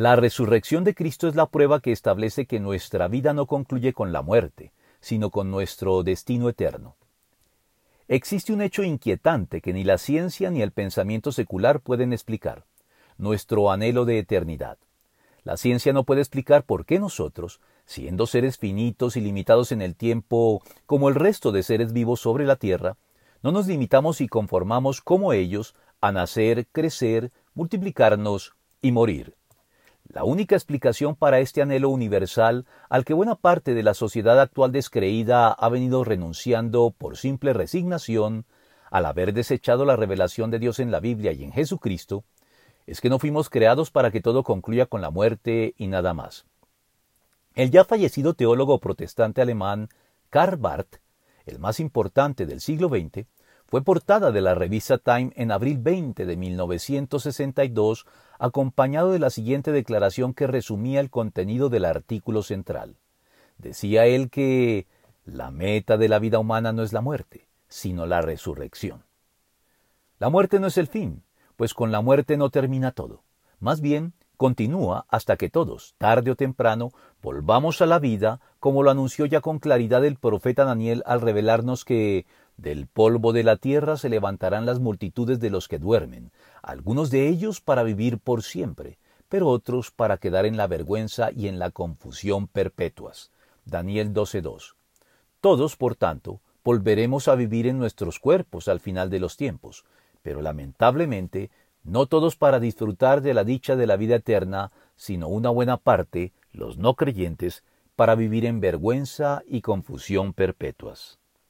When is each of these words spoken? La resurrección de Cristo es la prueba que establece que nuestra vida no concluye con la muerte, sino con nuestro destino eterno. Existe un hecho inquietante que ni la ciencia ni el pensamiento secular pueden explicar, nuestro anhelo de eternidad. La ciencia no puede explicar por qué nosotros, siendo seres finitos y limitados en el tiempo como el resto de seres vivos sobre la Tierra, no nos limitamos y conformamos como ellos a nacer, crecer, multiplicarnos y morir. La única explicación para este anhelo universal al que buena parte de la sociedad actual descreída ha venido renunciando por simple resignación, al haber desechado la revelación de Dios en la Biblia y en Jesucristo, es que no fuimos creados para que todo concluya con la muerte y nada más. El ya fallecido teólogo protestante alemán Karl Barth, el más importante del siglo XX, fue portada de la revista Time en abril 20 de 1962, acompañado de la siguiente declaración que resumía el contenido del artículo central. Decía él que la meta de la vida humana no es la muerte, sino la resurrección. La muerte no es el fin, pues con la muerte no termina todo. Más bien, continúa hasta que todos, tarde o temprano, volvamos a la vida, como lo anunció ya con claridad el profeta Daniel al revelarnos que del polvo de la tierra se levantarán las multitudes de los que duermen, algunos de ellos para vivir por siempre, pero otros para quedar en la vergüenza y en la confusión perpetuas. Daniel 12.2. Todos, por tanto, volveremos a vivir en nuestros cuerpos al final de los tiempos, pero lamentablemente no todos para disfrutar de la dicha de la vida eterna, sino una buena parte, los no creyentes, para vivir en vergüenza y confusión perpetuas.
La 0.00 0.16
resurrección 0.16 0.82
de 0.82 0.94
Cristo 0.94 1.28
es 1.28 1.34
la 1.34 1.44
prueba 1.44 1.80
que 1.80 1.92
establece 1.92 2.46
que 2.46 2.58
nuestra 2.58 3.06
vida 3.06 3.34
no 3.34 3.44
concluye 3.44 3.92
con 3.92 4.12
la 4.12 4.22
muerte, 4.22 4.72
sino 4.98 5.28
con 5.28 5.50
nuestro 5.50 6.02
destino 6.02 6.48
eterno. 6.48 6.96
Existe 8.08 8.54
un 8.54 8.62
hecho 8.62 8.82
inquietante 8.82 9.60
que 9.60 9.74
ni 9.74 9.84
la 9.84 9.98
ciencia 9.98 10.50
ni 10.50 10.62
el 10.62 10.72
pensamiento 10.72 11.32
secular 11.32 11.80
pueden 11.80 12.14
explicar, 12.14 12.64
nuestro 13.18 13.70
anhelo 13.70 14.06
de 14.06 14.18
eternidad. 14.18 14.78
La 15.44 15.58
ciencia 15.58 15.92
no 15.92 16.04
puede 16.04 16.22
explicar 16.22 16.64
por 16.64 16.86
qué 16.86 16.98
nosotros, 16.98 17.60
siendo 17.84 18.26
seres 18.26 18.56
finitos 18.56 19.18
y 19.18 19.20
limitados 19.20 19.70
en 19.70 19.82
el 19.82 19.96
tiempo 19.96 20.62
como 20.86 21.10
el 21.10 21.14
resto 21.14 21.52
de 21.52 21.62
seres 21.62 21.92
vivos 21.92 22.20
sobre 22.20 22.46
la 22.46 22.56
Tierra, 22.56 22.96
no 23.42 23.52
nos 23.52 23.66
limitamos 23.66 24.22
y 24.22 24.28
conformamos 24.28 25.02
como 25.02 25.34
ellos 25.34 25.74
a 26.00 26.10
nacer, 26.10 26.68
crecer, 26.72 27.32
multiplicarnos 27.52 28.54
y 28.80 28.92
morir. 28.92 29.34
La 30.12 30.24
única 30.24 30.56
explicación 30.56 31.14
para 31.14 31.38
este 31.38 31.62
anhelo 31.62 31.88
universal 31.88 32.66
al 32.88 33.04
que 33.04 33.14
buena 33.14 33.36
parte 33.36 33.74
de 33.74 33.84
la 33.84 33.94
sociedad 33.94 34.40
actual 34.40 34.72
descreída 34.72 35.52
ha 35.52 35.68
venido 35.68 36.02
renunciando 36.02 36.90
por 36.90 37.16
simple 37.16 37.52
resignación, 37.52 38.44
al 38.90 39.06
haber 39.06 39.32
desechado 39.32 39.84
la 39.84 39.94
revelación 39.94 40.50
de 40.50 40.58
Dios 40.58 40.80
en 40.80 40.90
la 40.90 40.98
Biblia 40.98 41.30
y 41.30 41.44
en 41.44 41.52
Jesucristo, 41.52 42.24
es 42.88 43.00
que 43.00 43.08
no 43.08 43.20
fuimos 43.20 43.48
creados 43.50 43.92
para 43.92 44.10
que 44.10 44.20
todo 44.20 44.42
concluya 44.42 44.86
con 44.86 45.00
la 45.00 45.10
muerte 45.10 45.74
y 45.76 45.86
nada 45.86 46.12
más. 46.12 46.44
El 47.54 47.70
ya 47.70 47.84
fallecido 47.84 48.34
teólogo 48.34 48.80
protestante 48.80 49.42
alemán 49.42 49.90
Karl 50.28 50.56
Barth, 50.56 50.96
el 51.46 51.60
más 51.60 51.78
importante 51.78 52.46
del 52.46 52.60
siglo 52.60 52.88
XX, 52.88 53.26
fue 53.70 53.82
portada 53.84 54.32
de 54.32 54.40
la 54.40 54.56
revista 54.56 54.98
Time 54.98 55.30
en 55.36 55.52
abril 55.52 55.78
20 55.78 56.26
de 56.26 56.36
1962, 56.36 58.04
acompañado 58.40 59.12
de 59.12 59.20
la 59.20 59.30
siguiente 59.30 59.70
declaración 59.70 60.34
que 60.34 60.48
resumía 60.48 60.98
el 60.98 61.08
contenido 61.08 61.68
del 61.68 61.84
artículo 61.84 62.42
central. 62.42 62.96
Decía 63.58 64.06
él 64.06 64.28
que 64.28 64.88
la 65.24 65.52
meta 65.52 65.98
de 65.98 66.08
la 66.08 66.18
vida 66.18 66.40
humana 66.40 66.72
no 66.72 66.82
es 66.82 66.92
la 66.92 67.00
muerte, 67.00 67.46
sino 67.68 68.06
la 68.06 68.20
resurrección. 68.20 69.04
La 70.18 70.30
muerte 70.30 70.58
no 70.58 70.66
es 70.66 70.76
el 70.76 70.88
fin, 70.88 71.22
pues 71.54 71.72
con 71.72 71.92
la 71.92 72.00
muerte 72.00 72.36
no 72.36 72.50
termina 72.50 72.90
todo. 72.90 73.22
Más 73.60 73.80
bien, 73.80 74.14
continúa 74.36 75.06
hasta 75.08 75.36
que 75.36 75.48
todos, 75.48 75.94
tarde 75.96 76.32
o 76.32 76.34
temprano, 76.34 76.90
volvamos 77.22 77.80
a 77.82 77.86
la 77.86 78.00
vida, 78.00 78.40
como 78.58 78.82
lo 78.82 78.90
anunció 78.90 79.26
ya 79.26 79.40
con 79.40 79.60
claridad 79.60 80.04
el 80.04 80.16
profeta 80.16 80.64
Daniel 80.64 81.04
al 81.06 81.20
revelarnos 81.20 81.84
que 81.84 82.26
del 82.60 82.86
polvo 82.86 83.32
de 83.32 83.42
la 83.42 83.56
tierra 83.56 83.96
se 83.96 84.10
levantarán 84.10 84.66
las 84.66 84.80
multitudes 84.80 85.40
de 85.40 85.50
los 85.50 85.66
que 85.66 85.78
duermen, 85.78 86.30
algunos 86.62 87.10
de 87.10 87.28
ellos 87.28 87.60
para 87.60 87.82
vivir 87.82 88.18
por 88.18 88.42
siempre, 88.42 88.98
pero 89.28 89.48
otros 89.48 89.90
para 89.90 90.18
quedar 90.18 90.44
en 90.44 90.56
la 90.56 90.66
vergüenza 90.66 91.30
y 91.30 91.48
en 91.48 91.58
la 91.58 91.70
confusión 91.70 92.48
perpetuas. 92.48 93.30
Daniel 93.64 94.12
12.2. 94.12 94.74
Todos, 95.40 95.76
por 95.76 95.94
tanto, 95.94 96.40
volveremos 96.62 97.28
a 97.28 97.34
vivir 97.34 97.66
en 97.66 97.78
nuestros 97.78 98.18
cuerpos 98.18 98.68
al 98.68 98.80
final 98.80 99.08
de 99.08 99.20
los 99.20 99.36
tiempos, 99.36 99.84
pero 100.22 100.42
lamentablemente 100.42 101.50
no 101.82 102.06
todos 102.06 102.36
para 102.36 102.60
disfrutar 102.60 103.22
de 103.22 103.32
la 103.32 103.44
dicha 103.44 103.74
de 103.74 103.86
la 103.86 103.96
vida 103.96 104.16
eterna, 104.16 104.70
sino 104.96 105.28
una 105.28 105.48
buena 105.48 105.78
parte, 105.78 106.32
los 106.52 106.76
no 106.76 106.94
creyentes, 106.94 107.64
para 107.96 108.14
vivir 108.14 108.44
en 108.44 108.60
vergüenza 108.60 109.42
y 109.46 109.62
confusión 109.62 110.34
perpetuas. 110.34 111.20